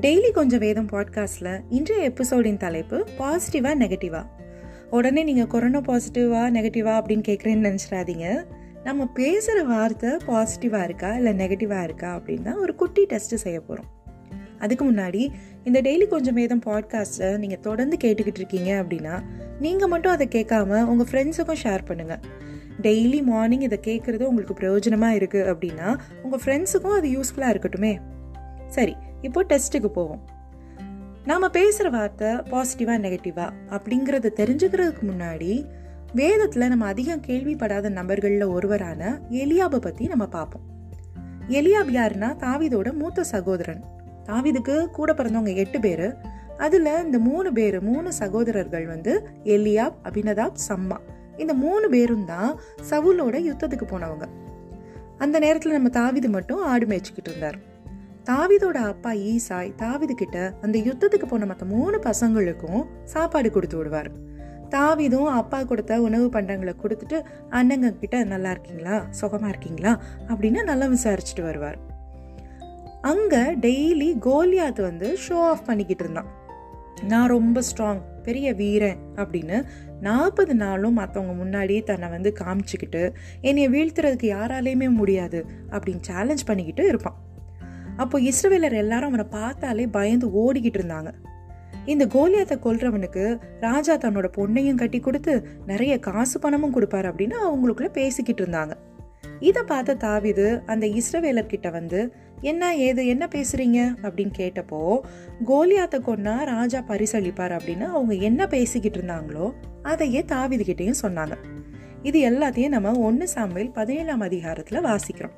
Daily 0.00 0.30
கொஞ்சம் 0.30 0.58
வேதம் 0.58 0.86
பாட்காஸ்டில் 0.86 1.60
இன்றைய 1.68 2.10
எபிசோடின் 2.10 2.56
தலைப்பு 2.56 3.06
பாசிட்டிவா 3.18 3.74
நெகட்டிவா 3.80 4.26
உடனே 4.90 5.22
நீங்கள் 5.22 5.46
கொரோனா 5.46 5.78
பாசிட்டிவா 5.78 6.42
நெகட்டிவா 6.54 7.00
அப்படின்னு 7.00 7.22
கேட்குறேன்னு 7.28 7.78
நினச்சிடாதீங்க. 7.78 8.44
நம்ம 8.84 9.06
பேசுகிற 9.06 9.64
வார்த்தை 9.64 10.10
பாசிட்டிவாக 10.10 10.84
இருக்கா 10.84 11.16
இல்லை 11.16 11.32
நெகட்டிவாக 11.32 11.82
இருக்கா 11.82 12.16
அப்படின்னு 12.16 12.42
தான் 12.42 12.56
ஒரு 12.56 12.74
குட்டி 12.74 13.06
டெஸ்ட்டு 13.06 13.34
செய்ய 13.34 13.60
போகிறோம் 13.60 13.90
அதுக்கு 14.58 14.92
முன்னாடி 14.92 15.28
இந்த 15.64 15.82
டெய்லி 15.82 16.08
கொஞ்சம் 16.08 16.34
வேதம் 16.34 16.62
பாட்காஸ்ட்டை 16.66 17.38
நீங்கள் 17.38 17.60
தொடர்ந்து 17.60 17.96
கேட்டுக்கிட்டு 18.04 18.34
இருக்கீங்க 18.34 18.82
அப்படின்னா 18.82 19.22
நீங்கள் 19.60 19.88
மட்டும் 19.88 20.12
அதை 20.12 20.28
கேட்காம 20.30 20.82
உங்கள் 20.82 21.06
ஃப்ரெண்ட்ஸுக்கும் 21.10 21.60
ஷேர் 21.62 21.80
பண்ணுங்கள் 21.88 22.20
டெய்லி 22.82 23.22
மார்னிங் 23.22 23.60
இதை 23.60 23.80
கேட்குறது 23.86 24.22
உங்களுக்கு 24.22 24.54
பிரயோஜனமாக 24.54 25.16
இருக்குது 25.16 25.54
அப்படின்னா 25.54 25.98
உங்கள் 26.22 26.40
ஃப்ரெண்ட்ஸுக்கும் 26.44 26.96
அது 26.96 27.08
யூஸ்ஃபுல்லாக 27.08 27.54
இருக்கட்டுமே. 27.56 27.98
சரி 28.68 28.96
இப்போ 29.26 29.44
டெஸ்ட்டுக்கு 29.44 29.86
போவோம். 29.86 30.22
நாம் 31.24 31.48
பேசுகிற 31.52 31.88
வார்த்தை 31.90 32.28
பாசிட்டிவாக 32.28 33.02
நெகட்டிவா 33.06 33.50
அப்படிங்கிறத 33.68 34.28
தெரிஞ்சுக்கிறதுக்கு 34.36 35.02
முன்னாடி 35.02 35.64
வேதத்தில் 36.14 36.68
நம்ம 36.68 36.84
அதிகம் 36.84 37.20
கேள்விப்படாத 37.20 37.88
நபர்களில் 37.88 38.42
ஒருவரான 38.42 39.20
எலியாபை 39.30 39.76
பற்றி 39.76 40.06
நம்ம 40.06 40.26
பார்ப்போம். 40.26 40.62
எலியாப் 41.48 41.90
யாருன்னா 41.90 42.30
தாவிதோட 42.36 42.92
மூத்த 42.92 43.24
சகோதரன். 43.24 43.84
தாவிதுக்கு 44.24 44.86
கூட 44.86 45.12
பிறந்தவங்க 45.12 45.54
எட்டு 45.54 45.80
பேர். 45.80 46.16
அதில் 46.58 47.04
இந்த 47.04 47.18
மூணு 47.18 47.52
பேர் 47.52 47.82
மூணு 47.82 48.12
சகோதரர்கள் 48.12 48.86
வந்து 48.86 49.28
எலியாப் 49.44 49.94
அபினதாப் 50.04 50.56
சம்மா. 50.68 50.96
இந்த 51.36 51.54
மூணு 51.54 51.88
பேரும் 51.88 52.24
தான் 52.24 52.60
சவுலோட 52.90 53.36
யுத்தத்துக்கு 53.48 53.86
போனவங்க. 53.86 54.26
அந்த 55.18 55.38
நேரத்தில் 55.38 55.80
நம்ம 55.80 55.88
தாவிது 55.88 56.28
மட்டும் 56.28 56.62
ஆடு 56.62 56.86
மேய்ச்சிக்கிட்டு 56.86 57.28
இருந்தார். 57.28 57.74
தாவிதோட 58.30 58.74
அப்பா 58.74 59.12
ஈசாய் 59.12 59.74
தாவிது 59.76 60.14
கிட்ட 60.14 60.54
அந்த 60.62 60.78
யுத்தத்துக்கு 60.78 61.26
போன 61.26 61.46
மற்ற 61.46 61.66
மூணு 61.66 61.98
பசங்களுக்கும் 61.98 62.86
சாப்பாடு 63.04 63.50
கொடுத்து 63.50 63.76
விடுவார். 63.76 64.10
தாவிதும் 64.70 65.24
அப்பா 65.24 65.62
கொடுத்த 65.62 66.00
உணவு 66.00 66.26
பண்டங்களை 66.26 66.74
கொடுத்துட்டு 66.82 67.24
அண்ணங்க 67.50 67.92
கிட்ட 67.92 68.24
நல்லா 68.24 68.50
இருக்கீங்களா? 68.50 69.06
சுகமா 69.20 69.48
இருக்கீங்களா? 69.48 70.00
அப்படின்னு 70.28 70.62
நல்லா 70.62 70.86
விசாரிச்சுட்டு 70.86 71.42
வருவார். 71.42 71.78
அங்க 73.02 73.54
டெய்லி 73.60 74.16
கோலியாத் 74.20 74.80
வந்து 74.80 75.18
ஷோ 75.28 75.32
ஆஃப் 75.32 75.66
பண்ணிக்கிட்டு 75.66 76.04
இருந்தான். 76.04 76.26
நான் 77.08 77.28
ரொம்ப 77.28 77.60
ஸ்ட்ராங் 77.60 78.00
பெரிய 78.22 78.54
வீரன் 78.54 78.96
அப்படின்னு 79.14 79.64
நாற்பது 80.00 80.54
நாளும் 80.54 80.98
மற்றவங்க 80.98 81.36
முன்னாடியே 81.36 81.82
தன்னை 81.82 82.08
வந்து 82.08 82.36
காமிச்சுக்கிட்டு 82.38 83.14
என்னைய 83.40 83.70
வீழ்த்துறதுக்கு 83.70 84.28
யாராலையுமே 84.36 84.90
முடியாது 84.90 85.46
அப்படின்னு 85.70 86.00
சேலஞ்ச் 86.00 86.44
பண்ணிக்கிட்டு 86.44 86.86
இருப்பான். 86.88 87.24
அப்போ 87.96 88.20
இஸ்ரவேலர் 88.20 88.74
எல்லாரும் 88.74 89.08
அவனை 89.08 89.26
பார்த்தாலே 89.30 89.86
பயந்து 89.86 90.26
ஓடிக்கிட்டு 90.42 90.78
இருந்தாங்க. 90.80 91.10
இந்த 91.84 92.04
கோலியாத்தை 92.06 92.56
கொல்றவனுக்கு 92.64 93.40
ராஜா 93.60 93.94
தன்னோட 93.96 94.28
பொண்ணையும் 94.36 94.74
கட்டி 94.74 95.00
கொடுத்து 95.00 95.48
நிறைய 95.66 95.98
காசு 95.98 96.38
பணமும் 96.38 96.74
கொடுப்பாரு 96.74 97.08
அப்படின்னு 97.10 97.36
அவங்களுக்குள்ள 97.46 97.90
பேசிக்கிட்டு 97.90 98.44
இருந்தாங்க. 98.44 98.74
இதை 99.40 99.62
பார்த்த 99.62 99.94
தாவிது 99.94 100.62
அந்த 100.66 100.86
இஸ்ரவேலர் 100.86 101.46
கிட்ட 101.46 101.70
வந்து 101.70 102.14
என்ன 102.40 102.76
ஏது 102.76 103.06
என்ன 103.06 103.28
பேசுறீங்க? 103.34 103.78
அப்படின்னு 104.02 104.32
கேட்டப்போ 104.38 104.98
கோலியாத்தை 105.44 105.98
கொன்னா 106.00 106.44
ராஜா 106.44 106.84
பரிசளிப்பார் 106.88 107.56
அப்படின்னு 107.56 107.82
அவங்க 107.82 108.14
என்ன 108.14 108.46
பேசிக்கிட்டு 108.46 109.00
இருந்தாங்களோ 109.00 109.52
அதையே 109.82 110.24
தாவிது 110.28 110.64
கிட்டேயும் 110.64 111.02
சொன்னாங்க. 111.02 111.36
இது 112.02 112.30
எல்லாத்தையும் 112.30 112.68
நம்ம 112.68 112.92
ஒன்னு 112.92 113.28
சாம்பல் 113.28 113.70
பதினேழாம் 113.70 114.22
அதிகாரத்துல 114.22 114.80
வாசிக்கிறோம். 114.80 115.36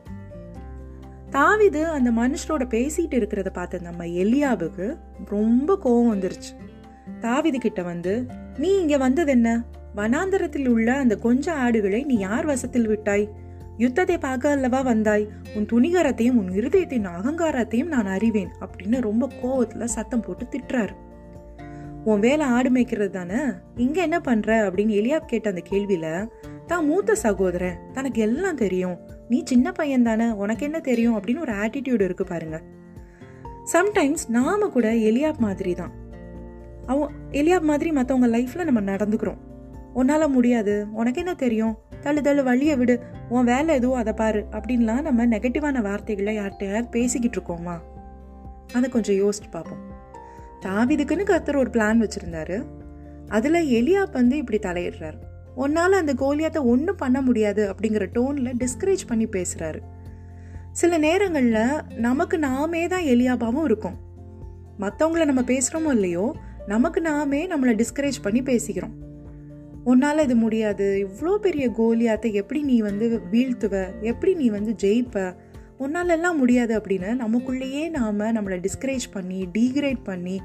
தாவிது 1.31 1.83
அந்த 1.83 2.11
மனுஷனோட 2.11 2.63
பேசிட்டு 2.69 3.11
இருக்கிறத 3.11 3.49
பார்த்த 3.49 3.79
நம்ம 3.83 4.05
எலியாவுக்கு 4.05 4.97
ரொம்ப 5.25 5.79
கோவம் 5.85 6.17
வந்துருச்சு. 6.17 6.57
தாவிது 7.21 7.55
கிட்ட 7.55 7.83
வந்து 7.83 8.27
நீ 8.57 8.69
இங்க 8.81 8.97
வந்தது 8.97 9.31
என்ன? 9.31 9.65
வனாந்தரத்தில் 9.97 10.69
உள்ள 10.69 10.95
அந்த 10.95 11.17
கொஞ்ச 11.17 11.55
ஆடுகளை 11.55 12.05
நீ 12.05 12.19
யார் 12.19 12.47
வசத்தில் 12.47 12.87
விட்டாய்? 12.87 13.29
யுத்தத்தை 13.77 14.19
பார்க்க 14.19 14.51
அல்லவா 14.51 14.81
வந்தாய்? 14.81 15.29
உன் 15.55 15.67
துணிகரத்தையும் 15.73 16.37
உன் 16.37 16.49
இருதயத்தின் 16.49 17.07
அகங்காரத்தையும் 17.07 17.87
நான் 17.87 18.07
அறிவேன் 18.07 18.49
அப்படின்னு 18.61 19.01
ரொம்ப 19.01 19.29
கோவத்துல 19.43 19.85
சத்தம் 19.85 20.21
போட்டு 20.21 20.45
திட்டுறாரு. 20.45 20.91
உன் 22.05 22.21
வேலை 22.21 22.47
ஆடு 22.47 22.71
மேய்க்கிறது 22.71 23.11
தானே? 23.11 23.39
இங்க 23.77 24.03
என்ன 24.03 24.21
பண்ற? 24.21 24.71
அப்படின்னு 24.71 24.75
எலியாப் 24.75 25.27
கேட்ட 25.27 25.49
அந்த 25.49 25.63
கேள்வியில 25.71 26.29
தான் 26.67 26.87
மூத்த 26.87 27.15
சகோதரன். 27.15 27.79
தனக்கு 27.93 28.21
எல்லாம் 28.21 28.57
தெரியும். 28.57 29.08
நீ 29.29 29.43
சின்ன 29.45 29.73
பையன் 29.73 30.03
தானே 30.03 30.31
உனக்கு 30.31 30.65
என்ன 30.65 30.81
தெரியும் 30.81 31.17
அப்படின்னு 31.17 31.41
ஒரு 31.41 31.53
ஆட்டிடியூடு 31.53 32.01
இருக்கு 32.01 32.25
பாருங்க. 32.25 32.63
சம்டைம்ஸ் 33.73 34.29
நாம 34.29 34.69
கூட 34.69 34.93
எலியாப் 34.93 35.37
மாதிரி 35.37 35.75
தான். 35.75 35.91
அவன் 36.87 37.09
எலியாப் 37.31 37.63
மாதிரி 37.63 37.91
மற்றவங்க 37.91 38.29
லைஃப்ல 38.29 38.65
நம்ம 38.65 38.81
நடந்துக்கிறோம். 38.81 39.37
உன்னால 39.95 40.29
முடியாது 40.29 40.87
உனக்கு 40.93 41.21
என்ன 41.21 41.35
தெரியும்? 41.35 41.79
தள்ளு 42.01 42.23
தள்ளு 42.23 42.45
வழியை 42.45 42.77
விடு. 42.77 43.01
உன் 43.29 43.45
வேலை 43.45 43.75
எதுவோ 43.75 43.97
அதை 43.97 44.13
பாரு 44.13 44.47
அப்படின்லாம் 44.51 45.03
நம்ம 45.03 45.27
நெகட்டிவான 45.27 45.83
வார்த்தைகளை 45.83 46.39
யார்கிட்டயாவது 46.39 46.91
பேசிக்கிட்டு 46.91 47.41
இருக்கோமா? 47.41 47.79
அதை 48.75 48.91
கொஞ்சம் 48.91 49.17
யோசிச்சு 49.17 49.51
பார்ப்போம். 49.51 49.97
தாவிதுக்குன்னு 50.61 51.25
கத்தர் 51.25 51.57
ஒரு 51.57 51.71
பிளான் 51.71 52.09
வச்சிருந்தாரு. 52.09 52.65
அதுல 53.29 53.61
எலியாப் 53.61 54.13
வந்து 54.13 54.37
இப்படி 54.37 54.59
தலையிடுறாரு. 54.59 55.27
உன்னால் 55.63 56.01
அந்த 56.01 56.13
கோலியாத்தை 56.15 56.61
ஒன்றும் 56.73 57.01
பண்ண 57.03 57.19
முடியாது 57.21 57.63
அப்படிங்கிற 57.73 58.05
டோனில் 58.13 58.59
டிஸ்கரேஜ் 58.63 59.05
பண்ணி 59.07 59.27
பேசுகிறாரு 59.37 59.81
சில 60.73 60.99
நேரங்களில் 60.99 61.99
நமக்கு 62.07 62.37
நாமே 62.39 62.83
தான் 62.87 63.07
எலியாபாவும் 63.13 63.65
இருக்கும். 63.65 63.97
மற்றவங்கள 64.81 65.25
நம்ம 65.25 65.43
பேசுகிறோமோ 65.53 65.93
இல்லையோ 65.93 66.27
நமக்கு 66.67 67.01
நாமே 67.01 67.41
நம்மளை 67.47 67.73
டிஸ்கரேஜ் 67.83 68.19
பண்ணி 68.23 68.41
பேசிக்கிறோம். 68.43 68.95
உன்னால் 69.85 70.19
இது 70.19 70.37
முடியாது. 70.37 70.87
இவ்வளோ 71.05 71.33
பெரிய 71.37 71.67
கோலியாத்தை 71.79 72.31
எப்படி 72.33 72.61
நீ 72.63 72.77
வந்து 72.81 73.07
வீழ்த்துவ? 73.33 73.75
எப்படி 74.01 74.33
நீ 74.35 74.47
வந்து 74.49 74.73
ஜெயிப்ப? 74.83 75.35
உன்னால் 75.79 76.09
எல்லாம் 76.09 76.39
முடியாது 76.39 76.73
அப்படின்னு 76.81 77.11
நமக்குள்ளேயே 77.25 77.85
நாம் 77.91 78.21
நம்மளை 78.37 78.59
டிஸ்கரேஜ் 78.67 79.07
பண்ணி 79.11 79.41
டீக்ரேட் 79.59 80.03
பண்ணி 80.05 80.37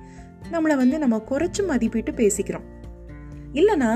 நம்மளை 0.51 0.75
வந்து 0.75 0.97
நம்ம 0.99 1.17
குறைச்சி 1.29 1.61
மதிப்பிட்டு 1.67 2.13
பேசிக்கிறோம். 2.21 2.67
இல்லைனா 3.53 3.91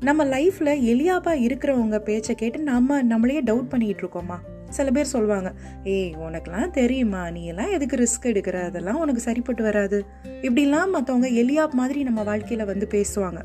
நம்ம 0.00 0.24
லைஃப்பில் 0.24 0.82
எளியாப்பா 0.82 1.46
இருக்கிறவங்க 1.46 1.98
பேச்சை 1.98 2.34
கேட்டு 2.34 2.58
நம்ம 2.58 3.02
நம்மளையே 3.02 3.40
டவுட் 3.46 3.70
பண்ணிகிட்டு 3.70 4.04
இருக்கோமா 4.04 4.36
சில 4.68 4.90
பேர் 4.90 5.04
சொல்லுவாங்க 5.04 5.52
ஏய் 5.84 6.14
உனக்கெலாம் 6.20 6.70
தெரியுமா? 6.70 7.30
நீ 7.30 7.46
எல்லாம் 7.46 7.70
எதுக்கு 7.70 7.96
ரிஸ்க் 7.96 8.24
எடுக்கிற? 8.24 8.64
அதெல்லாம் 8.64 8.98
உனக்கு 8.98 9.20
சரிப்பட்டு 9.20 9.62
வராது. 9.62 10.04
இப்படிலாம் 10.24 10.88
மற்றவங்க 10.94 11.32
எலியாப் 11.32 11.70
மாதிரி 11.70 12.02
நம்ம 12.02 12.22
வாழ்க்கையில் 12.22 12.66
வந்து 12.66 12.88
பேசுவாங்க. 12.90 13.42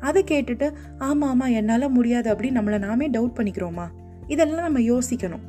அதை 0.00 0.24
கேட்டுட்டு 0.28 0.72
ஆமாம் 0.98 1.28
ஆமாம் 1.28 1.52
என்னால் 1.52 1.90
முடியாது 1.90 2.34
அப்படின்னு 2.34 2.60
நம்மளை 2.60 2.78
நாமே 2.78 3.10
டவுட் 3.10 3.36
பண்ணிக்கிறோமா? 3.36 3.88
இதெல்லாம் 4.26 4.72
நம்ம 4.72 4.98
யோசிக்கணும். 4.98 5.40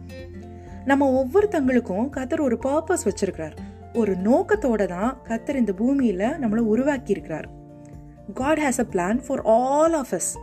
நம்ம 0.86 1.24
ஒவ்வொருத்தங்களுக்கும் 1.24 2.10
கத்தர் 2.16 2.42
ஒரு 2.42 2.60
பர்பஸ் 2.66 3.06
வச்சுருக்கிறார். 3.06 3.56
ஒரு 3.94 4.14
நோக்கத்தோட 4.14 4.86
தான் 4.86 5.18
கத்தர் 5.28 5.56
இந்த 5.56 5.74
பூமியில் 5.74 6.20
நம்மளை 6.20 6.58
உருவாக்கி 6.58 7.12
இருக்கிறார் 7.12 7.58
God 8.34 8.60
has 8.60 8.80
a 8.80 8.86
plan 8.92 9.20
for 9.28 9.42
all 9.44 9.94
of 9.94 10.14
us 10.14 10.40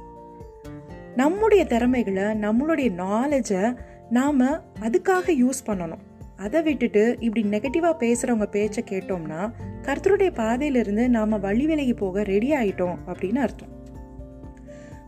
நம்முடைய 1.17 1.65
திறமைகளை 1.65 2.23
நம்மளுடைய 2.23 2.93
நாலேஜை 2.99 3.77
நாம் 4.11 4.41
அதுக்காக 4.81 5.27
யூஸ் 5.27 5.63
பண்ணணும். 5.67 6.05
அதை 6.37 6.63
விட்டுட்டு 6.63 7.17
இப்படி 7.21 7.47
நெகட்டிவாக 7.47 7.95
பேசுகிறவங்க 7.99 8.47
பேச்சை 8.47 8.85
கேட்டோம்னா 8.89 9.51
கர்த்தருடைய 9.83 10.35
பாதையிலிருந்து 10.35 11.09
நாம் 11.09 11.41
வழி 11.41 11.67
விலகி 11.67 11.95
போக 11.95 12.23
ரெடி 12.23 12.53
ஆகிட்டோம் 12.53 12.97
அப்படின்னு 13.07 13.37
அர்த்தம். 13.37 13.69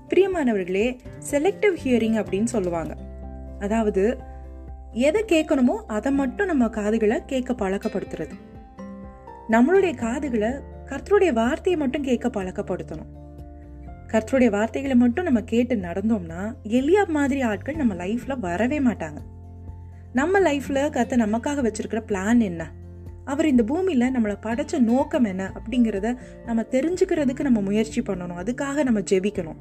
பிரியமானவர்களே 0.08 0.99
செலக்டிவ் 1.31 1.76
ஹியரிங் 1.85 2.19
அப்படின்னு 2.19 2.44
சொல்லுவாங்க. 2.44 2.94
அதாவது 3.61 4.19
எதை 4.93 5.25
கேட்கணுமோ 5.26 5.76
அதை 5.87 6.12
மட்டும் 6.12 6.47
நம்ம 6.47 6.69
காதுகளை 6.69 7.23
கேட்க 7.26 7.52
பழக்கப்படுத்துறது. 7.52 8.35
நம்மளுடைய 9.50 9.97
காதுகளை 9.97 10.49
கர்த்தருடைய 10.88 11.32
வார்த்தையை 11.32 11.81
மட்டும் 11.81 12.02
கேட்க 12.02 12.29
பழக்கப்படுத்தணும். 12.29 13.26
கர்த்தருடைய 14.06 14.50
வார்த்தைகளை 14.50 14.96
மட்டும் 14.96 15.25
நம்ம 15.25 15.43
கேட்டு 15.43 15.75
நடந்தோம்னா 15.75 16.55
எலியா 16.64 17.06
மாதிரி 17.06 17.40
ஆட்கள் 17.40 17.75
நம்ம 17.75 17.94
லைஃப்ல 17.94 18.38
வரவே 18.38 18.79
மாட்டாங்க. 18.79 19.17
நம்ம 20.12 20.40
லைஃப்ல 20.40 20.90
கத்த 20.90 21.17
நமக்காக 21.17 21.62
வச்சிருக்கிற 21.62 22.02
பிளான் 22.06 22.40
என்ன? 22.40 22.70
அவர் 23.25 23.46
இந்த 23.46 23.62
பூமியில 23.62 24.08
நம்மளை 24.19 24.37
படைச்ச 24.43 24.79
நோக்கம் 24.79 25.25
என்ன 25.25 25.52
அப்படிங்கிறத 25.55 26.17
நம்ம 26.46 26.62
தெரிஞ்சுக்கிறதுக்கு 26.62 27.40
நம்ம 27.40 27.61
முயற்சி 27.61 28.02
பண்ணணும். 28.02 28.40
அதுக்காக 28.43 28.82
நம்ம 28.82 29.00
ஜெபிக்கணும். 29.00 29.56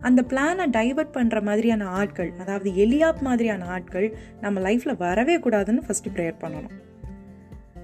அந்த 0.00 0.22
பிளானை 0.28 0.66
டைவர்ட் 0.70 1.12
பண்ற 1.12 1.40
மாதிரியான 1.40 1.86
ஆட்கள் 1.86 2.32
அதாவது 2.38 2.70
எலியாப் 2.70 3.20
மாதிரியான 3.20 3.64
ஆட்கள் 3.64 4.16
நம்ம 4.40 4.60
லைஃப்ல 4.60 4.96
வரவே 4.96 5.38
கூடாதுன்னு 5.38 5.82
ஃபர்ஸ்ட் 5.86 6.08
ப்ரேயர் 6.08 6.34
பண்ணணும். 6.40 6.91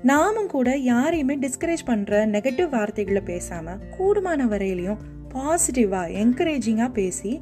நாமும் 0.02 0.46
கூட 0.46 0.76
யாரையுமே 0.76 1.38
டிஸ்கரேஜ் 1.38 1.82
பண்ணுற 1.86 2.26
நெகட்டிவ் 2.26 2.68
வார்த்தைகளை 2.68 3.20
பேசாமல் 3.20 3.78
கூடுமான 3.98 4.44
வரையிலையும் 4.44 4.96
பாசிட்டிவாக 5.34 6.12
என்கரேஜிங்காக 6.14 6.92
பேசி 6.92 7.40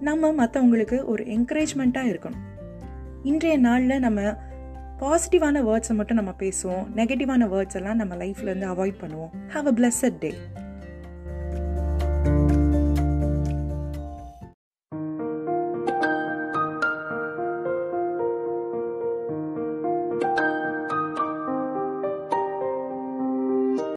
நம்ம 0.00 0.44
மற்றவங்களுக்கு 0.44 1.04
ஒரு 1.04 1.24
என்கரேஜ்மெண்ட்டாக 1.24 2.10
இருக்கணும். 2.12 2.44
இன்றைய 3.22 3.58
நாளில் 3.58 3.98
நம்ம 3.98 4.20
பாசிட்டிவான 5.00 5.62
வேர்ட்ஸை 5.62 5.94
மட்டும் 5.94 6.16
நம்ம 6.16 6.34
பேசுவோம் 6.38 6.84
நெகட்டிவான 6.94 7.48
வேர்ட்ஸ் 7.48 7.74
எல்லாம் 7.74 7.96
நம்ம 7.96 8.14
லைஃப்லேருந்து 8.14 8.70
அவாய்ட் 8.74 9.00
பண்ணுவோம். 9.00 9.30
Have 9.54 9.66
a 9.66 9.72
blessed 9.72 10.18
day 10.18 10.34